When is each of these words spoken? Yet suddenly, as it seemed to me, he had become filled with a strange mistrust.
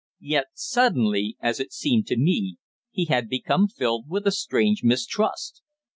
Yet 0.23 0.47
suddenly, 0.55 1.37
as 1.41 1.59
it 1.59 1.71
seemed 1.71 2.07
to 2.07 2.17
me, 2.17 2.57
he 2.89 3.05
had 3.05 3.29
become 3.29 3.67
filled 3.67 4.09
with 4.09 4.25
a 4.25 4.31
strange 4.31 4.83
mistrust. 4.83 5.61